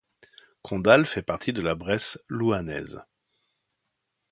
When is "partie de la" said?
1.21-1.75